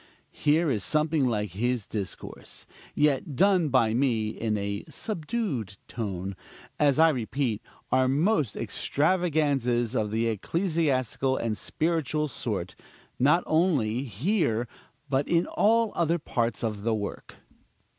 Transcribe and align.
Here 0.33 0.71
is 0.71 0.83
something 0.83 1.27
like 1.27 1.51
his 1.51 1.85
discourse 1.85 2.65
yet 2.95 3.35
done 3.35 3.69
by 3.69 3.93
me 3.93 4.29
in 4.29 4.57
a 4.57 4.83
subdued 4.89 5.77
tone 5.87 6.35
as, 6.79 6.97
I 6.97 7.09
repeat, 7.09 7.61
are 7.91 8.07
most 8.07 8.55
extravaganzas 8.55 9.95
of 9.95 10.09
the 10.09 10.25
ecclesiastical 10.27 11.37
and 11.37 11.55
spiritual 11.55 12.27
sort, 12.27 12.73
not 13.19 13.43
only 13.45 14.01
here, 14.05 14.67
but 15.07 15.27
in 15.27 15.45
all 15.45 15.91
other 15.95 16.17
parts 16.17 16.63
of 16.63 16.81
the 16.81 16.95
work. 16.95 17.35